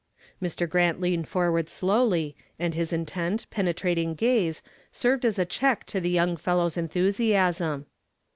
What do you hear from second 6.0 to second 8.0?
young fellow's enthusiasm.